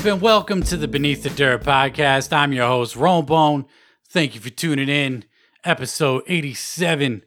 [0.00, 2.32] Up, and welcome to the Beneath the Dirt podcast.
[2.32, 3.66] I'm your host, Rome Bone.
[4.08, 5.26] Thank you for tuning in.
[5.62, 7.22] Episode 87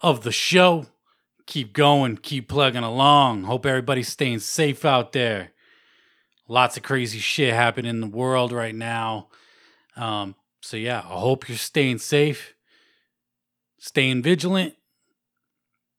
[0.00, 0.86] of the show.
[1.46, 3.44] Keep going, keep plugging along.
[3.44, 5.52] Hope everybody's staying safe out there.
[6.48, 9.28] Lots of crazy shit happening in the world right now.
[9.94, 12.54] Um, so, yeah, I hope you're staying safe,
[13.78, 14.74] staying vigilant,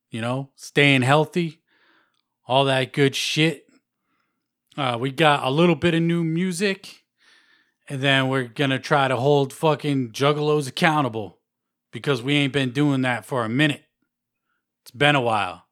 [0.10, 1.62] you know, staying healthy,
[2.46, 3.67] all that good shit.
[4.78, 7.04] Uh, we got a little bit of new music,
[7.90, 11.40] and then we're gonna try to hold fucking juggalos accountable
[11.92, 13.84] because we ain't been doing that for a minute.
[14.84, 15.64] It's been a while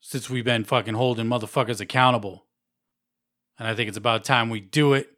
[0.00, 2.44] since we've been fucking holding motherfuckers accountable,
[3.58, 5.08] and I think it's about time we do it.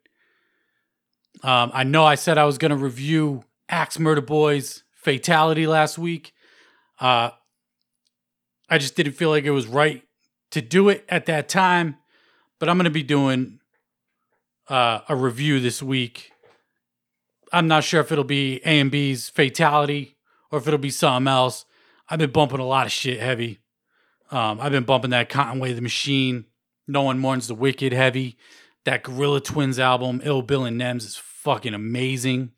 [1.43, 6.35] Um, I know I said I was gonna review Axe Murder Boys Fatality last week.
[7.01, 7.31] Uh,
[8.71, 10.05] I just didn't feel like it was right
[10.53, 11.97] to do it at that time
[12.63, 13.59] but I'm going to be doing
[14.69, 16.31] uh, a review this week.
[17.53, 20.17] I'm not sure if it'll be A and B's Fatality
[20.49, 21.65] or if it'll be something else.
[22.09, 23.59] I've been bumping a lot of shit heavy.
[24.31, 26.45] Um, I've been bumping that Conway the Machine,
[26.87, 28.37] No One Mourns the Wicked heavy.
[28.85, 32.53] That Gorilla Twins album, Ill Bill and Nems, is fucking amazing.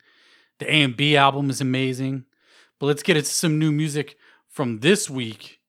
[0.59, 2.27] The A and B album is amazing.
[2.79, 4.19] But let's get into some new music
[4.51, 5.61] from this week.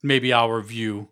[0.00, 1.08] Maybe I'll review.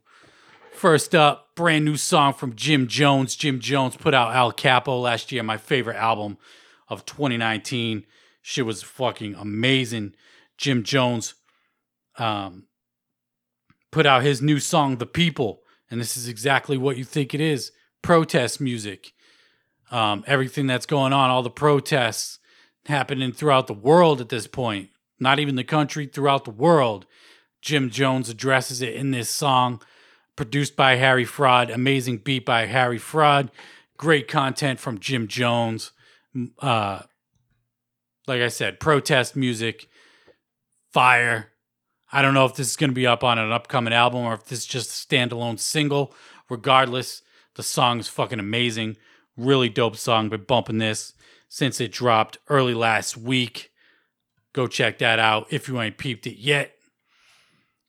[0.79, 3.35] First up, brand new song from Jim Jones.
[3.35, 6.39] Jim Jones put out El Capo last year, my favorite album
[6.89, 8.05] of 2019.
[8.43, 10.15] Shit was fucking amazing.
[10.57, 11.35] Jim Jones
[12.17, 12.69] um,
[13.91, 17.41] put out his new song, The People, and this is exactly what you think it
[17.41, 19.15] is protest music.
[19.91, 22.39] Um, everything that's going on, all the protests
[22.87, 27.05] happening throughout the world at this point, not even the country, throughout the world.
[27.63, 29.83] Jim Jones addresses it in this song
[30.39, 33.51] produced by Harry Fraud, amazing beat by Harry Fraud,
[33.97, 35.91] great content from Jim Jones.
[36.61, 37.01] Uh,
[38.29, 39.89] like I said, protest music,
[40.93, 41.51] fire.
[42.13, 44.35] I don't know if this is going to be up on an upcoming album or
[44.35, 46.15] if this is just a standalone single.
[46.49, 47.23] Regardless,
[47.57, 48.97] the song is fucking amazing.
[49.37, 50.29] Really dope song.
[50.29, 51.15] Been bumping this
[51.49, 53.73] since it dropped early last week.
[54.53, 56.77] Go check that out if you ain't peeped it yet.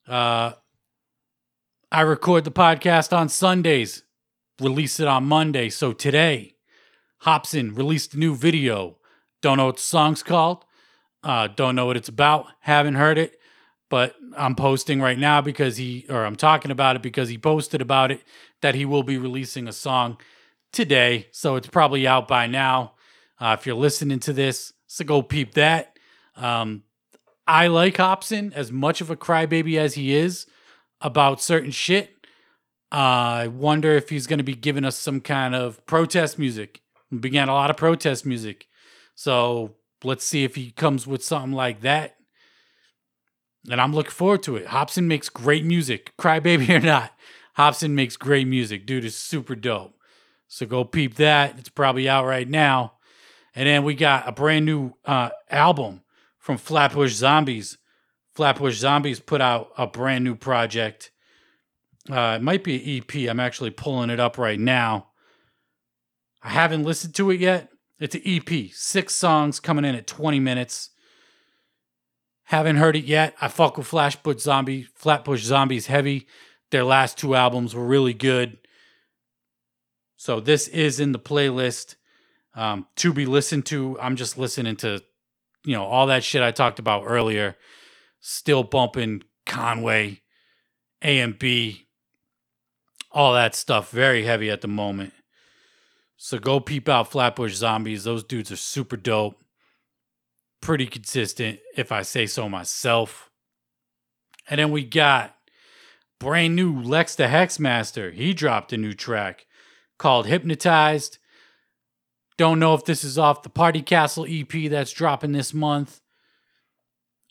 [0.08, 0.54] Uh,
[1.91, 4.03] I record the podcast on Sundays,
[4.61, 5.69] release it on Monday.
[5.69, 6.53] So today,
[7.23, 8.97] Hopsin released a new video.
[9.41, 10.66] Don't know what the song's called.
[11.23, 12.45] Uh, don't know what it's about.
[12.59, 13.39] Haven't heard it,
[13.89, 17.81] but I'm posting right now because he, or I'm talking about it because he posted
[17.81, 18.21] about it
[18.61, 20.19] that he will be releasing a song
[20.71, 21.25] today.
[21.31, 22.94] So it's probably out by now.
[23.39, 25.97] Uh, if you're listening to this, so go peep that.
[26.35, 26.83] Um,
[27.47, 30.45] I like Hopsin as much of a crybaby as he is
[31.02, 32.12] about certain shit.
[32.92, 36.82] Uh, I wonder if he's going to be giving us some kind of protest music.
[37.12, 38.68] We began a lot of protest music.
[39.16, 42.16] So let's see if he comes with something like that.
[43.70, 44.68] And I'm looking forward to it.
[44.68, 46.14] Hopsin makes great music.
[46.18, 47.12] Crybaby or not,
[47.58, 48.86] Hopsin makes great music.
[48.86, 49.96] Dude is super dope.
[50.48, 51.60] So go peep that.
[51.60, 52.94] It's probably out right now.
[53.54, 56.02] And then we got a brand new uh, album
[56.38, 57.78] from Flatbush Zombies
[58.39, 61.11] Flatbush Zombies put out a brand new project.
[62.09, 63.29] Uh, it might be an EP.
[63.29, 65.07] I'm actually pulling it up right now.
[66.41, 67.69] I haven't listened to it yet.
[68.00, 70.91] It's an EP, six songs coming in at 20 minutes.
[72.44, 73.35] Haven't heard it yet.
[73.41, 76.25] I fuck with Flatbush Zombie, Flatbush Zombies heavy.
[76.71, 78.57] Their last two albums were really good.
[80.15, 81.95] So this is in the playlist
[82.56, 84.00] um, to be listened to.
[84.00, 85.03] I'm just listening to,
[85.65, 87.57] you know, all that shit I talked about earlier
[88.19, 90.21] still bumping Conway,
[91.04, 91.88] A and B,
[93.12, 93.92] all that stuff.
[93.92, 95.13] Very heavy at the moment.
[96.18, 98.04] So go peep out Flatbush Zombies.
[98.04, 99.42] Those dudes are super dope.
[100.62, 103.31] Pretty consistent, if I say so myself.
[104.50, 105.36] And then we got
[106.19, 108.13] brand new Lex the Hexmaster.
[108.13, 109.45] He dropped a new track
[109.98, 111.18] called Hypnotized.
[112.38, 116.01] Don't know if this is off the Party Castle EP that's dropping this month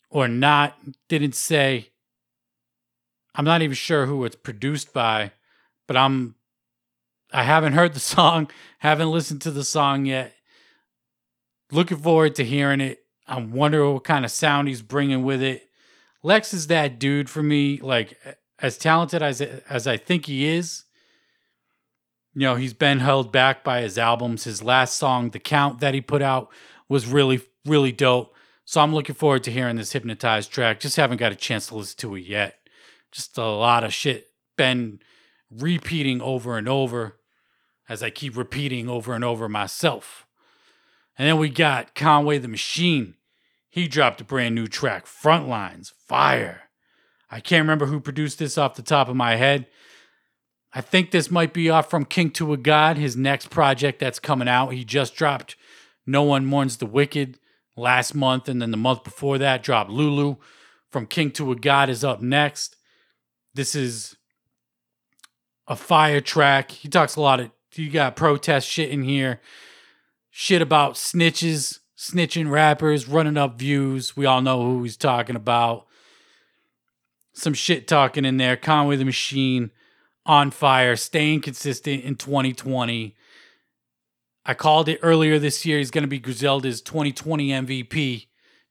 [0.09, 0.77] or not.
[1.07, 1.89] Didn't say.
[3.35, 5.31] I'm not even sure who it's produced by,
[5.87, 6.35] but I'm
[7.31, 10.33] I haven't heard the song, haven't listened to the song yet.
[11.71, 13.03] Looking forward to hearing it.
[13.27, 15.69] I'm wondering what kind of sound he's bringing with it.
[16.23, 18.17] Lex is that dude for me, like
[18.57, 20.85] as talented as as I think he is.
[22.33, 24.43] You know, he's been held back by his albums.
[24.43, 26.49] His last song, The Count that he put out
[26.87, 28.35] was really really dope.
[28.69, 30.79] So I'm looking forward to hearing this hypnotized track.
[30.79, 32.59] Just haven't got a chance to listen to it yet.
[33.11, 34.27] Just a lot of shit
[34.57, 34.99] been
[35.49, 37.17] repeating over and over.
[37.89, 40.27] as I keep repeating over and over myself.
[41.17, 43.15] And then we got Conway the Machine.
[43.71, 46.69] He dropped a brand new track, Frontlines, Fire.
[47.31, 49.65] I can't remember who produced this off the top of my head.
[50.75, 54.19] I think this might be off from King to a God, his next project that's
[54.19, 54.73] coming out.
[54.73, 55.55] He just dropped
[56.05, 57.39] No One Mourns the Wicked
[57.79, 60.35] last month, and then the month before that dropped Lulu
[60.91, 62.75] from King to a God is up next.
[63.53, 64.15] This is
[65.67, 66.71] a fire track.
[66.71, 69.41] He talks a lot of you got protest shit in here.
[70.31, 74.17] Shit about snitches, snitching rappers, running up views.
[74.17, 75.85] We all know who he's talking about.
[77.33, 78.57] Some shit talking in there.
[78.57, 79.71] Conway the Machine
[80.25, 83.15] on fire, staying consistent in 2020.
[84.45, 85.77] I called it earlier this year.
[85.77, 88.27] He's going to be Griselda's 2020 MVP.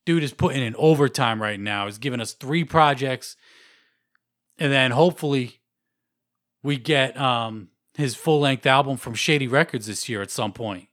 [0.06, 1.86] Dude is putting in overtime right now.
[1.86, 3.36] He's giving us three projects.
[4.58, 5.60] And then hopefully
[6.62, 10.88] we get um, his full length album from Shady Records this year at some point.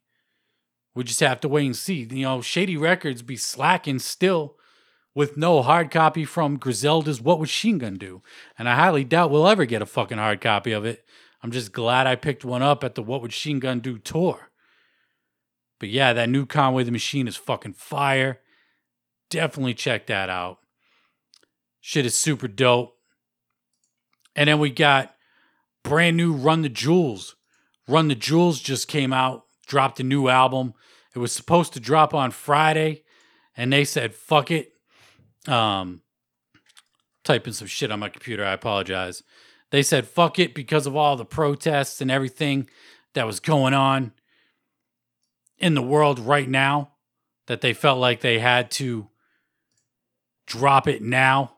[0.93, 2.07] We just have to wait and see.
[2.09, 4.55] You know, Shady Records be slacking still
[5.13, 8.21] with no hard copy from Griselda's What Was Chine Gun Do?
[8.57, 11.05] And I highly doubt we'll ever get a fucking hard copy of it.
[11.41, 14.51] I'm just glad I picked one up at the What Would Chine Gun Do tour.
[15.85, 18.39] But yeah, that new Conway the Machine is fucking fire.
[19.29, 20.57] Definitely check that out.
[21.79, 22.97] Shit is super dope.
[24.35, 25.13] And then we got
[25.83, 27.35] brand new Run the Jewels.
[27.87, 30.73] Run the Jewels just came out, dropped a new album.
[31.15, 33.03] It was supposed to drop on Friday,
[33.55, 34.73] and they said, fuck it.
[35.47, 36.01] Um,
[37.23, 38.43] typing some shit on my computer.
[38.43, 39.21] I apologize.
[39.69, 42.71] They said, fuck it, because of all the protests and everything
[43.13, 44.13] that was going on
[45.57, 46.91] in the world right now,
[47.47, 49.07] that they felt like they had to
[50.45, 51.53] drop it now,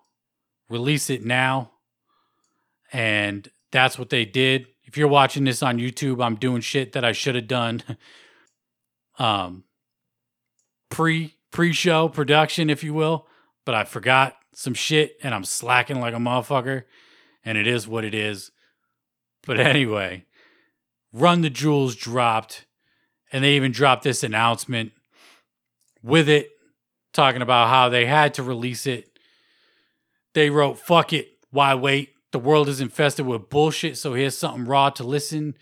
[0.69, 1.71] release it now.
[2.91, 4.67] And that's what they did.
[4.83, 7.83] If you're watching this on YouTube, I'm doing shit that I should have done
[9.19, 9.63] um
[10.89, 13.27] pre pre-show production if you will,
[13.65, 16.83] but I forgot some shit and I'm slacking like a motherfucker
[17.43, 18.51] and it is what it is.
[19.45, 20.25] But anyway,
[21.11, 22.66] Run the Jewels dropped
[23.31, 24.91] and they even dropped this announcement
[26.01, 26.51] with it
[27.13, 29.19] talking about how they had to release it.
[30.33, 32.13] They wrote, fuck it, why wait?
[32.31, 35.55] The world is infested with bullshit, so here's something raw to listen,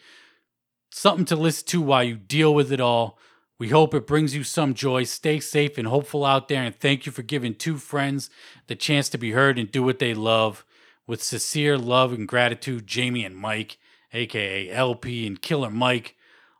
[0.92, 3.18] something to listen to while you deal with it all.
[3.58, 5.04] We hope it brings you some joy.
[5.04, 8.30] Stay safe and hopeful out there, and thank you for giving two friends
[8.68, 10.66] the chance to be heard and do what they love.
[11.08, 13.78] With sincere love and gratitude, Jamie and Mike,
[14.12, 16.16] aka El-P and Killer Mike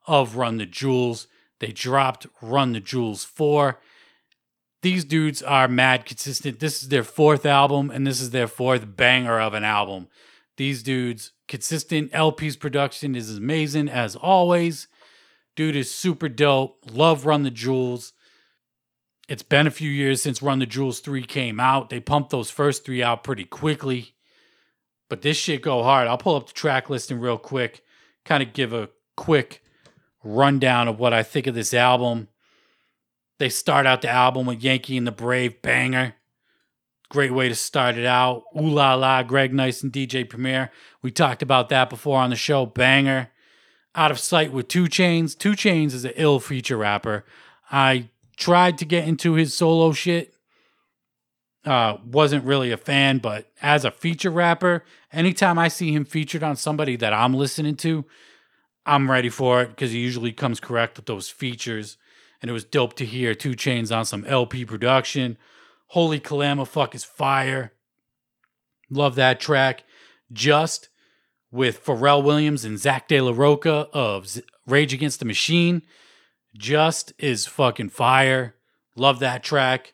[0.08, 1.28] of Run the Jewels.
[1.60, 3.80] They dropped Run the Jewels 4
[4.86, 6.60] these dudes are mad consistent.
[6.60, 10.10] This is their fourth album, and this is their fourth banger of an album.
[10.58, 14.88] These dudes, consistent El-P's production is amazing as always.
[15.56, 16.84] Dude is super dope.
[16.88, 18.14] Love Run the Jewels.
[19.28, 21.90] It's been a few years since Run the Jewels 3 came out.
[21.90, 24.14] They pumped those first three out pretty quickly.
[25.10, 26.08] But this shit go hard.
[26.08, 27.82] I'll pull up the track listing real quick,
[28.24, 29.64] kind of give a quick
[30.26, 32.28] rundown of what I think of this album.
[33.38, 36.16] They start out the album with Yankee and the Brave banger.
[37.10, 38.44] Great way to start it out.
[38.58, 40.72] Ooh la la, Greg Nice and DJ Premier.
[41.02, 42.66] We talked about that before on the show.
[42.66, 43.30] Banger.
[43.94, 45.38] Out of Sight with 2 Chainz.
[45.38, 47.24] 2 Chainz is an ill feature rapper.
[47.72, 50.34] I tried to get into his solo shit.
[51.64, 56.44] Uh, wasn't really a fan, but as a feature rapper, anytime I see him featured
[56.44, 58.06] on somebody that I'm listening to,
[58.86, 61.98] I'm ready for it because he usually comes correct with those features
[62.42, 65.38] and it was dope to hear 2 Chainz on some El-P production.
[65.88, 67.74] Holy Calamafuck is fire.
[68.90, 69.84] Love that track.
[70.32, 70.90] Just
[71.52, 75.82] with Pharrell Williams and Zack De La Rocha of Rage Against the Machine.
[76.56, 78.56] Just is fucking fire.
[78.96, 79.94] Love that track.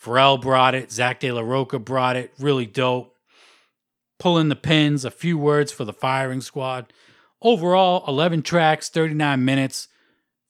[0.00, 0.92] Pharrell brought it.
[0.92, 2.32] Zack De La Rocha brought it.
[2.38, 3.16] Really dope.
[4.18, 5.04] Pulling the pins.
[5.04, 6.92] A few words for the firing squad.
[7.42, 9.88] Overall, 11 tracks, 39 minutes.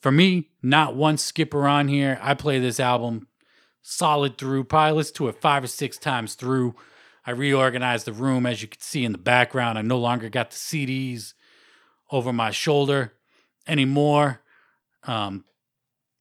[0.00, 2.18] For me, not one skipper on here.
[2.23, 3.28] I play this album
[3.82, 6.75] solid through, probably listen to it five or six times through.
[7.26, 9.78] I reorganized the room, as you can see in the background.
[9.78, 11.35] I no longer got the CDs
[12.11, 13.12] over my shoulder
[13.68, 14.42] anymore.
[15.04, 15.44] Um,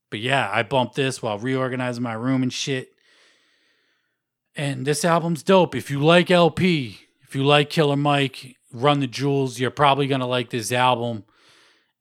[0.10, 2.90] but yeah, I bumped this while reorganizing my room and shit.
[4.56, 5.74] And this album's dope.
[5.74, 10.22] If you like El-P, if you like Killer Mike, Run the Jewels, you're probably going
[10.22, 11.24] to like this album.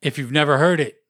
[0.03, 1.03] If you've never heard it,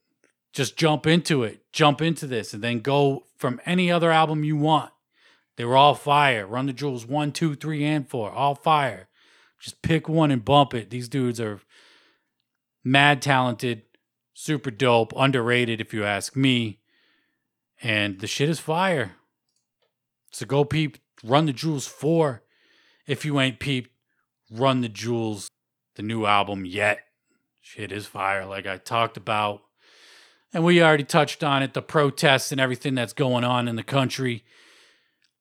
[0.53, 4.57] just jump into it, jump into this, and then go from any other album you
[4.57, 4.93] want.
[5.57, 6.47] They were all fire.
[6.47, 9.09] Run the Jewels one, two, three, and four, all fire.
[9.59, 10.91] Just pick one and bump it.
[10.91, 11.61] These dudes are
[12.85, 13.83] mad talented,
[14.41, 16.79] Super dope, underrated if you ask me.
[17.83, 19.17] And the shit is fire.
[20.31, 22.43] So go peep Run the Jewels 4.
[23.07, 23.91] If you ain't peeped,
[24.51, 25.48] Run the Jewels,
[25.99, 27.01] the new album yet.
[27.61, 29.63] Shit is fire, like I talked about.
[30.55, 33.83] And we already touched on it the protests and everything that's going on in the
[33.83, 34.45] country.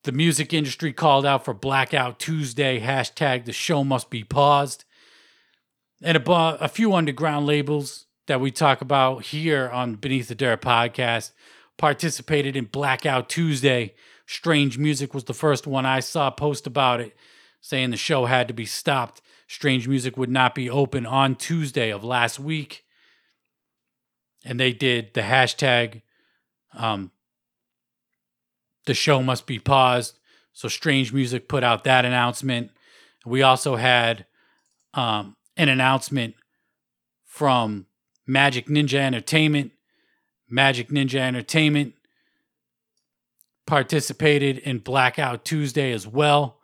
[0.03, 4.83] The music industry called out for Blackout Tuesday, hashtag the show must be paused.
[6.01, 10.61] And a, a few underground labels that we talk about here on Beneath the Dirt
[10.61, 11.33] podcast
[11.77, 13.93] participated in Blackout Tuesday.
[14.25, 17.15] Strange Music was the first one I saw post about it,
[17.61, 19.21] saying the show had to be stopped.
[19.47, 22.83] Strange Music would not be open on Tuesday of last week.
[24.45, 26.01] And they did the hashtag,
[26.73, 27.11] um,
[28.85, 30.19] the show must be paused.
[30.53, 32.71] So Strange Music put out that announcement.
[33.25, 34.25] We also had
[34.93, 36.35] um, an announcement
[37.25, 37.87] from
[38.25, 39.71] Magic Ninja Entertainment.
[40.49, 41.93] Magic Ninja Entertainment
[43.65, 46.59] participated in Blackout Tuesday as well,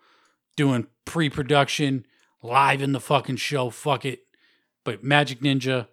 [0.56, 2.06] doing pre production
[2.44, 3.70] live in the fucking show.
[3.70, 4.20] Fuck it.
[4.84, 5.88] But Magic Ninja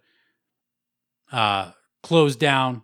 [1.32, 2.82] uh, closed down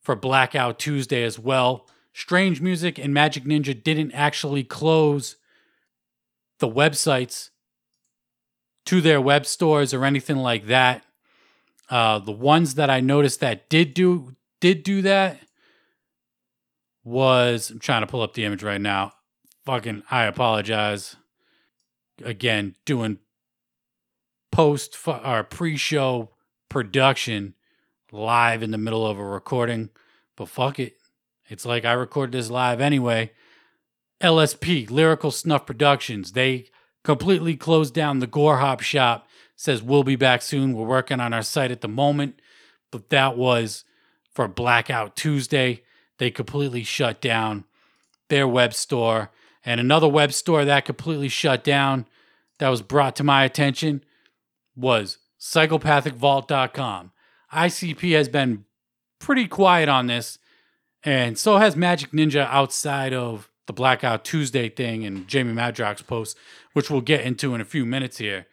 [0.00, 1.88] for Blackout Tuesday as well.
[2.12, 5.36] Strange Music and Magic Ninja didn't actually close
[6.58, 7.50] the websites
[8.86, 11.04] to their web stores or anything like that.
[11.88, 15.40] Uh, the ones that I noticed that did do did do that
[17.04, 19.12] was I'm trying to pull up the image right now.
[19.64, 21.16] Fucking I apologize.
[22.24, 23.18] Again, doing
[24.50, 26.30] post or uh, pre-show
[26.68, 27.54] production
[28.12, 29.90] live in the middle of a recording,
[30.36, 30.96] but fuck it.
[31.48, 33.32] It's like I recorded this live anyway.
[34.20, 36.66] LSP, Lyrical Snuff Productions, they
[37.02, 39.26] completely closed down the Gore Hop shop.
[39.56, 40.72] Says we'll be back soon.
[40.72, 42.40] We're working on our site at the moment,
[42.90, 43.84] but that was
[44.32, 45.82] for Blackout Tuesday.
[46.18, 47.64] They completely shut down
[48.28, 49.30] their web store.
[49.64, 52.06] And another web store that completely shut down
[52.58, 54.04] that was brought to my attention
[54.74, 57.12] was psychopathicvault.com.
[57.52, 58.64] ICP has been
[59.18, 60.38] pretty quiet on this,
[61.04, 66.36] and so has Magic Ninja outside of the Blackout Tuesday thing and Jamie Madrox's post,
[66.72, 68.46] which we'll get into in a few minutes here.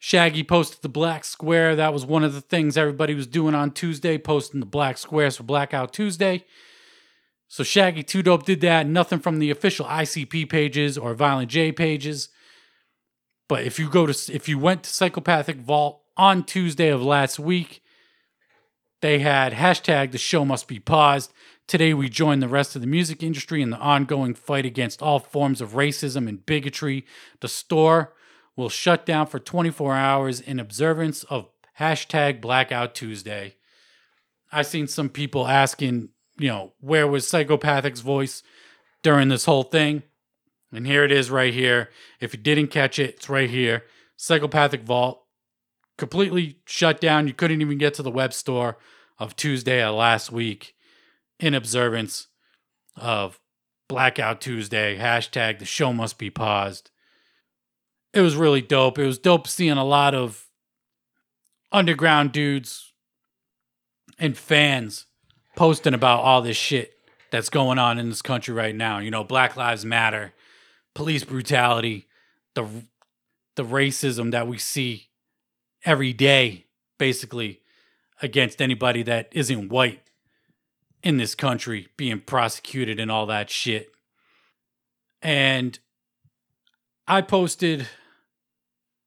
[0.00, 1.76] Shaggy posted the black square.
[1.76, 5.36] That was one of the things everybody was doing on Tuesday, posting the black squares
[5.36, 6.44] for Blackout Tuesday.
[7.52, 8.86] So Shaggy 2 Dope did that.
[8.86, 12.30] Nothing from the official ICP pages or Violent J pages.
[13.46, 17.38] But if you go to if you went to Psychopathic Vault on Tuesday of last
[17.38, 17.82] week,
[19.02, 21.30] they had hashtag the show must be paused.
[21.66, 25.18] Today we join the rest of the music industry in the ongoing fight against all
[25.18, 27.04] forms of racism and bigotry.
[27.40, 28.14] The store
[28.56, 33.56] will shut down for 24 hours in observance of hashtag Blackout Tuesday.
[34.50, 36.08] I've seen some people asking,
[36.38, 38.42] you know, where was Psychopathic's voice
[39.02, 40.02] during this whole thing?
[40.72, 41.90] And here it is right here.
[42.20, 43.84] If you didn't catch it, it's right here.
[44.16, 45.22] Psychopathic Vault
[45.98, 47.28] completely shut down.
[47.28, 48.78] You couldn't even get to the web store
[49.18, 50.74] of Tuesday of last week
[51.38, 52.28] in observance
[52.96, 53.38] of
[53.88, 54.96] Blackout Tuesday.
[54.96, 56.90] Hashtag the show must be paused
[58.12, 58.98] it was really dope.
[58.98, 60.46] It was dope seeing a lot of
[61.70, 62.92] underground dudes
[64.18, 65.06] and fans
[65.56, 66.94] posting about all this shit
[67.30, 68.98] that's going on in this country right now.
[68.98, 70.32] You know, Black Lives Matter,
[70.94, 72.06] police brutality,
[72.54, 72.66] the
[73.54, 75.08] the racism that we see
[75.84, 76.66] every day
[76.98, 77.60] basically
[78.22, 80.00] against anybody that isn't white
[81.02, 83.90] in this country being prosecuted and all that shit.
[85.20, 85.78] And
[87.06, 87.88] I posted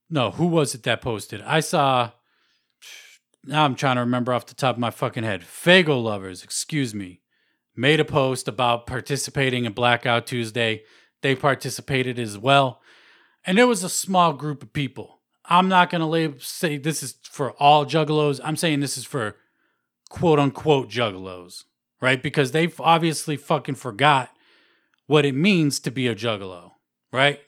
[0.10, 1.42] no, who was it that posted?
[1.42, 2.12] I saw.
[3.46, 5.42] Now I'm trying to remember off the top of my fucking head.
[5.42, 7.22] Faygoluvers, excuse me,
[7.76, 10.84] made a post about participating in Blackout Tuesday.
[11.22, 12.82] They participated as well,
[13.46, 15.22] and it was a small group of people.
[15.46, 18.40] I'm not gonna say this is for all juggalos.
[18.44, 19.36] I'm saying this is for
[20.10, 21.64] quote unquote juggalos,
[22.02, 22.22] right?
[22.22, 24.30] Because they've obviously fucking forgot
[25.08, 26.72] what it means to be a juggalo,
[27.12, 27.40] right?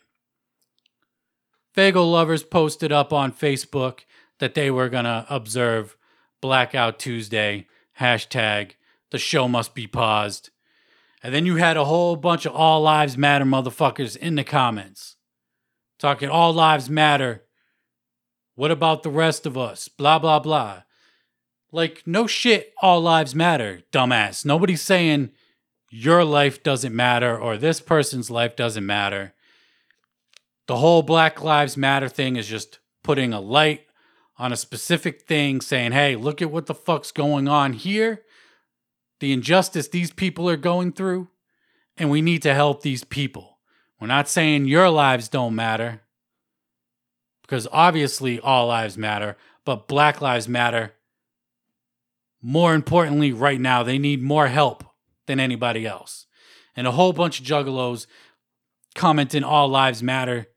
[1.75, 4.01] Faygoluvers posted up on Facebook
[4.39, 5.96] that they were going to observe
[6.41, 7.67] Blackout Tuesday,
[8.00, 8.72] hashtag
[9.12, 10.50] the show must be paused.
[11.24, 15.15] And then you had a whole bunch of All Lives Matter motherfuckers in the comments
[16.00, 17.44] talking All Lives Matter.
[18.56, 19.88] What about the rest of us?
[19.88, 20.84] Blah, blah, blah.
[21.72, 24.46] Like, no shit, All Lives Matter, dumbass.
[24.46, 25.32] Nobody's saying
[25.89, 29.34] your life doesn't matter or this person's life doesn't matter
[30.67, 33.87] the whole Black Lives Matter thing is just putting a light
[34.39, 38.24] on a specific thing saying, hey, look at what the fuck's going on here,
[39.20, 41.29] the injustice these people are going through,
[41.98, 43.58] and we need to help these people.
[44.00, 46.01] We're not saying your lives don't matter,
[47.41, 50.94] because obviously all lives matter, but Black Lives Matter.
[52.41, 54.84] More importantly, right now, they need more help
[55.25, 56.27] than anybody else.
[56.75, 58.06] And a whole bunch of juggalos
[58.94, 60.48] commenting all lives matter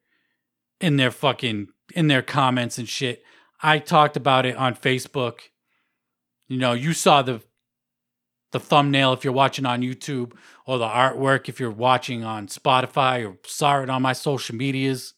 [0.80, 3.22] in their fucking in their comments and shit.
[3.62, 5.40] I talked about it on Facebook.
[6.48, 7.42] You know, you saw the
[8.52, 10.32] the thumbnail if you're watching on YouTube
[10.66, 15.14] or the artwork if you're watching on Spotify or saw it on my social medias.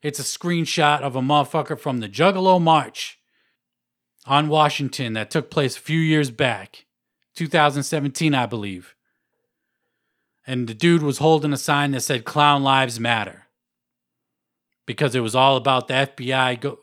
[0.00, 3.18] It's a screenshot of a motherfucker from the Juggalo March
[4.26, 6.86] on Washington that took place a few years back,
[7.34, 8.94] 2017, I believe.
[10.46, 13.46] And the dude was holding a sign that said Clown Lives Matter
[14.86, 16.80] because it was all about the FBI go-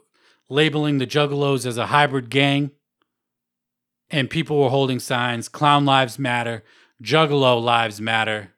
[0.50, 2.72] labeling the Juggalos as a hybrid gang.
[4.10, 6.64] And people were holding signs Clown Lives Matter,
[7.02, 8.54] Juggalo Lives Matter,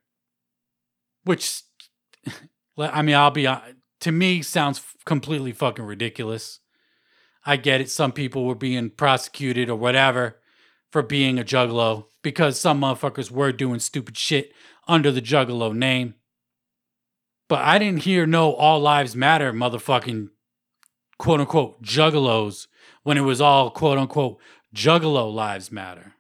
[1.26, 1.64] which,
[2.78, 3.60] I mean, I'll be uh,
[4.00, 6.60] to me sounds completely fucking ridiculous.
[7.46, 7.90] I get it.
[7.90, 10.40] Some people were being prosecuted or whatever
[10.92, 14.54] for being a juggalo because some motherfuckers were doing stupid shit
[14.88, 16.16] under the juggalo name.
[17.50, 20.30] But I didn't hear no all lives matter motherfucking
[21.22, 22.66] quote unquote juggalos
[23.04, 24.40] when it was all quote unquote
[24.74, 26.16] juggalo lives matter.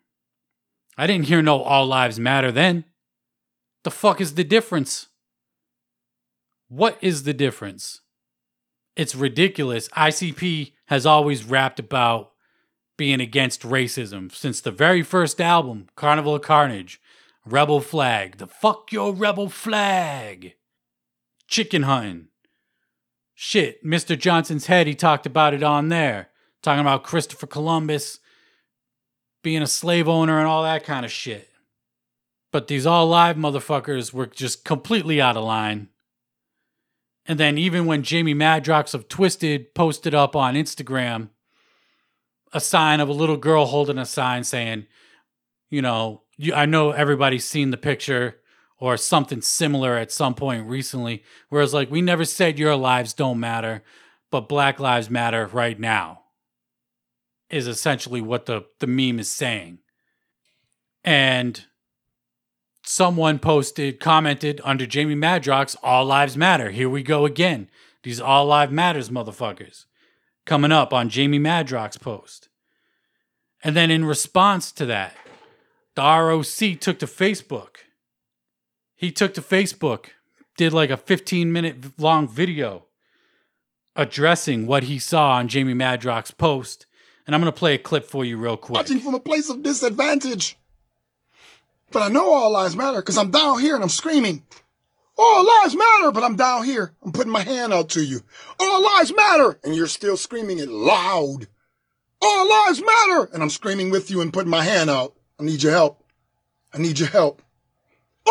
[0.95, 2.85] I didn't hear no all lives matter then.
[3.83, 5.07] The fuck is the difference?
[6.67, 8.01] What is the difference?
[8.95, 9.89] It's ridiculous.
[9.89, 12.33] ICP has always rapped about
[12.95, 17.01] being against racism since the very first album, Carnival of Carnage,
[17.43, 20.53] Rebel Flag, the fuck your rebel flag,
[21.47, 22.27] chicken hunting.
[23.43, 24.15] Shit, Mr.
[24.15, 26.29] Johnson's head, he talked about it on there,
[26.61, 28.19] talking about Christopher Columbus
[29.41, 31.49] being a slave owner and all that kind of shit.
[32.51, 35.89] But these all live motherfuckers were just completely out of line.
[37.25, 41.29] And then even when Jamie Madrox of Twiztid posted up on Instagram
[42.53, 44.85] a sign of a little girl holding a sign saying,
[45.71, 48.40] you know, you, I know everybody's seen the picture
[48.81, 53.39] or something similar at some point recently, whereas like we never said your lives don't
[53.39, 53.83] matter,
[54.31, 56.23] but Black Lives Matter right now
[57.51, 59.77] is essentially what the, the meme is saying.
[61.03, 61.63] And
[62.83, 66.71] someone posted, commented under Jamie Madrox, All Lives Matter.
[66.71, 67.69] Here we go again.
[68.01, 69.85] These All Lives Matters motherfuckers.
[70.47, 72.49] Coming up on Jamie Madrox post.
[73.63, 75.15] And then in response to that,
[75.93, 77.75] the ROC took to Facebook.
[79.01, 80.09] He took to Facebook,
[80.57, 82.85] did like a 15 minute long video
[83.95, 86.85] addressing what he saw on Jamie Madrox's post.
[87.25, 88.75] And I'm going to play a clip for you real quick.
[88.75, 90.55] Watching from a place of disadvantage.
[91.91, 94.43] But I know all lives matter because I'm down here and I'm screaming.
[95.17, 96.93] All lives matter, but I'm down here.
[97.03, 98.21] I'm putting my hand out to you.
[98.59, 99.59] All lives matter.
[99.63, 101.47] And you're still screaming it loud.
[102.21, 103.31] All lives matter.
[103.33, 105.15] And I'm screaming with you and putting my hand out.
[105.39, 106.03] I need your help.
[106.71, 107.41] I need your help.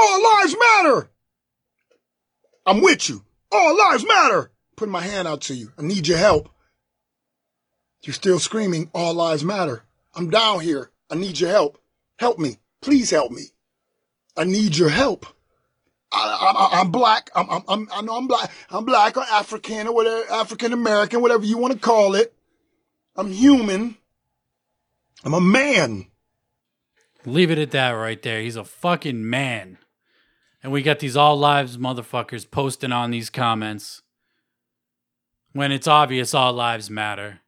[0.00, 1.10] All lives matter.
[2.64, 3.22] I'm with you.
[3.52, 4.50] All lives matter.
[4.76, 5.72] Putting my hand out to you.
[5.76, 6.48] I need your help.
[8.02, 9.82] You're still screaming, all lives matter.
[10.14, 10.90] I'm down here.
[11.10, 11.78] I need your help.
[12.18, 12.56] Help me.
[12.80, 13.42] Please help me.
[14.38, 15.26] I need your help.
[16.12, 17.30] I, am black.
[17.34, 18.50] I'm, I'm, I'm, I know I'm black.
[18.70, 22.34] I'm black or African or whatever, African American, whatever you want to call it.
[23.16, 23.96] I'm human.
[25.24, 26.06] I'm a man.
[27.26, 28.40] Leave it at that right there.
[28.40, 29.76] He's a fucking man.
[30.62, 34.02] And we got these all lives motherfuckers posting on these comments
[35.52, 37.40] when it's obvious all lives matter.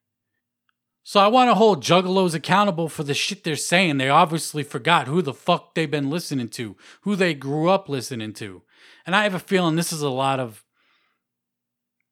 [1.04, 3.98] So I want to hold juggalos accountable for the shit they're saying.
[3.98, 8.32] They obviously forgot who the fuck they've been listening to, who they grew up listening
[8.34, 8.62] to.
[9.04, 10.64] And I have a feeling this is a lot of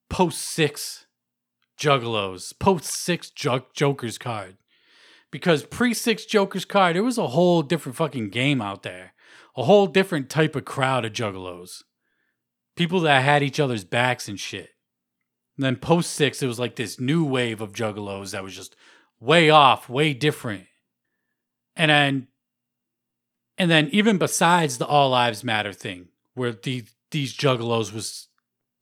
[0.09, 1.07] post six
[1.79, 4.57] juggalos, post six Joker's card.
[5.31, 9.13] Because pre six Joker's card, it was a whole different fucking game out there,
[9.61, 11.83] a whole different type of crowd of juggalos.
[12.77, 14.71] People that had each other's backs and shit.
[15.57, 18.75] And then post six, it was like this new wave of juggalos that was just
[19.21, 20.65] way off, way different.
[21.77, 22.29] And then,
[23.59, 28.29] and then even besides the All Lives Matter thing, where the these juggalos was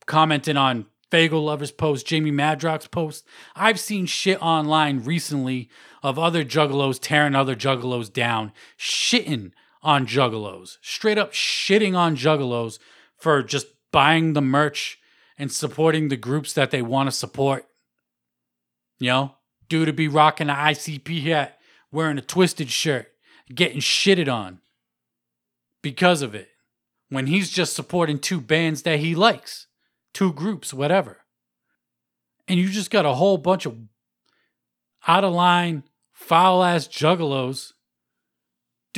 [0.06, 3.26] commenting on Faygoluvers' post, Jamie Madrox's post.
[3.56, 5.70] I've seen shit online recently
[6.04, 9.50] of other juggalos tearing other juggalos down, shitting
[9.82, 12.78] on juggalos, straight up shitting on juggalos
[13.16, 14.98] for just buying the merch
[15.38, 17.66] and supporting the groups that they want to support.
[18.98, 19.34] You know,
[19.68, 21.58] Dude to be rocking an ICP hat,
[21.92, 23.08] wearing a Twiztid shirt,
[23.54, 24.60] getting shitted on
[25.82, 26.48] because of it.
[27.10, 29.66] When he's just supporting two bands that he likes,
[30.12, 31.18] two groups, whatever.
[32.46, 33.76] And you just got a whole bunch of
[35.06, 37.72] out of line, foul ass juggalos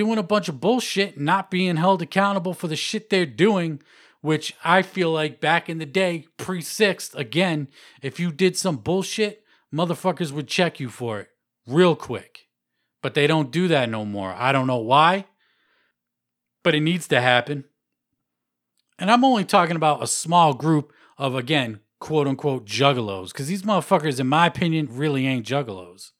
[0.00, 3.82] doing a bunch of bullshit, not being held accountable for the shit they're doing,
[4.22, 7.68] which I feel like back in the day, pre sixth, again,
[8.00, 11.28] if you did some bullshit, motherfuckers would check you for it
[11.66, 12.48] real quick.
[13.02, 14.32] But they don't do that no more.
[14.32, 15.26] I don't know why,
[16.64, 17.64] but it needs to happen.
[18.98, 23.64] And I'm only talking about a small group of, again, quote unquote juggalos, because these
[23.64, 26.12] motherfuckers, in my opinion, really ain't juggalos.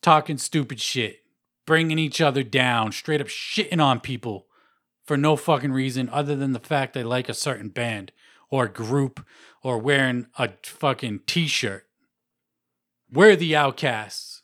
[0.00, 1.25] Talking stupid shit
[1.66, 4.46] bringing each other down, straight up shitting on people
[5.04, 8.12] for no fucking reason other than the fact they like a certain band
[8.48, 9.24] or group
[9.62, 11.86] or wearing a fucking t shirt.
[13.10, 14.42] We're the outcasts.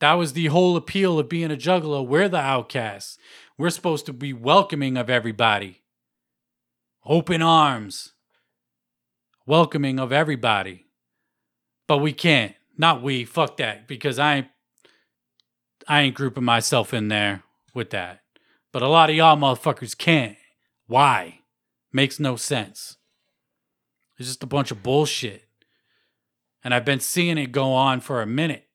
[0.00, 2.06] That was the whole appeal of being a juggalo.
[2.06, 3.18] We're the outcasts.
[3.56, 5.82] We're supposed to be welcoming of everybody.
[7.04, 8.12] Open arms.
[9.44, 10.86] Welcoming of everybody.
[11.88, 12.54] But we can't.
[12.76, 13.24] Not we.
[13.24, 13.88] Fuck that.
[13.88, 14.46] Because I ain't
[15.88, 17.42] I ain't grouping myself in there
[17.74, 18.20] with that.
[18.72, 20.36] But a lot of y'all motherfuckers can't.
[20.86, 21.40] Why?
[21.92, 22.98] Makes no sense.
[24.18, 25.44] It's just a bunch of bullshit.
[26.62, 28.66] And I've been seeing it go on for a minute.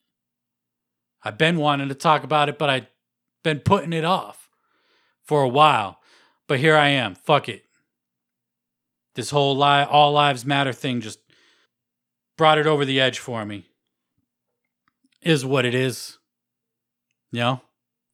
[1.21, 2.88] I've been wanting to talk about it, but I've
[3.43, 4.49] been putting it off
[5.21, 5.99] for a while.
[6.47, 7.13] But here I am.
[7.13, 7.65] Fuck it.
[9.15, 11.19] This whole lie, all lives matter thing just
[12.38, 13.67] brought it over the edge for me.
[15.21, 16.17] Is what it is.
[17.34, 17.62] You know,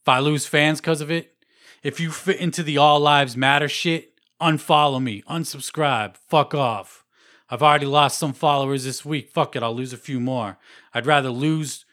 [0.02, 1.36] if I lose fans because of it,
[1.84, 7.04] if you fit into the all lives matter shit, unfollow me, unsubscribe, fuck off.
[7.50, 9.30] I've already lost some followers this week.
[9.30, 10.58] Fuck it, I'll lose a few more.
[10.94, 11.84] I'd rather lose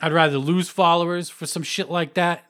[0.00, 2.46] I'd rather lose followers for some shit like that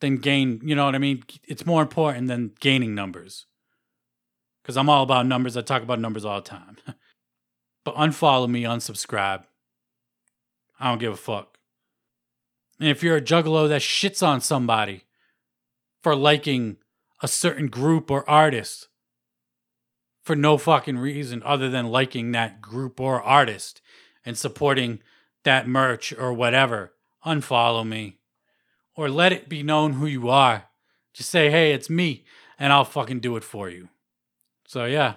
[0.00, 1.22] than gain, you know what I mean?
[1.46, 3.44] It's more important than gaining numbers.
[4.64, 5.54] Cuz I'm all about numbers.
[5.54, 6.78] I talk about numbers all the time.
[7.84, 9.44] but unfollow me, unsubscribe.
[10.80, 11.55] I don't give a fuck.
[12.78, 15.04] And if you're a juggalo that shits on somebody
[16.02, 16.76] for liking
[17.22, 18.88] a certain group or artist
[20.22, 23.80] for no fucking reason other than liking that group or artist
[24.24, 25.00] and supporting
[25.44, 26.92] that merch or whatever,
[27.24, 28.18] unfollow me.
[28.94, 30.64] Or let it be known who you are.
[31.12, 32.24] Just say, hey, it's me,
[32.58, 33.88] and I'll fucking do it for you.
[34.66, 35.14] So yeah.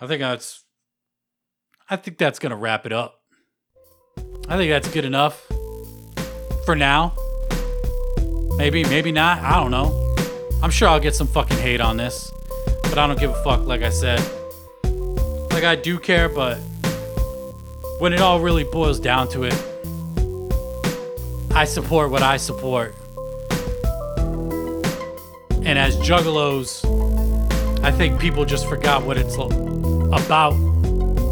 [0.00, 0.64] I think that's
[1.90, 3.22] I think that's gonna wrap it up.
[4.48, 5.46] I think that's good enough
[6.68, 7.14] for now.
[8.58, 9.38] Maybe, maybe not.
[9.38, 10.14] I don't know.
[10.62, 12.30] I'm sure I'll get some fucking hate on this,
[12.82, 14.20] but I don't give a fuck, like I said.
[15.50, 16.56] Like, I do care, but
[18.00, 19.54] when it all really boils down to it,
[21.52, 22.94] I support what I support.
[25.64, 26.84] And as juggalos,
[27.82, 30.52] I think people just forgot what it's about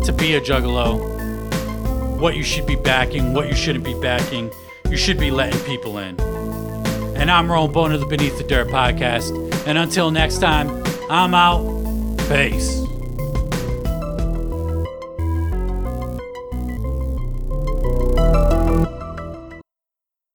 [0.07, 4.51] to be a juggalo, what you should be backing, what you shouldn't be backing
[4.91, 6.19] you should be letting people in.
[7.17, 9.33] And I'm Rome Bone of the Beneath the Dirt podcast.
[9.67, 11.65] And until next time, I'm out.
[12.29, 12.86] Peace.